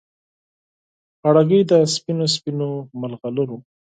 [1.21, 2.69] غاړګۍ د سپینو، سپینو
[2.99, 3.57] مرغلرو